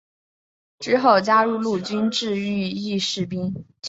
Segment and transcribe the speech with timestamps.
[0.79, 3.67] 之后加入陆军志愿役士兵。